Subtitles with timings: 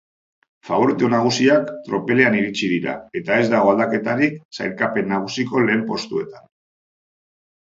[0.67, 6.49] Faborito nagusiak tropelean iritsi dira eta ez dago aldaketarik sailkapen nagusiko lehen postuetan.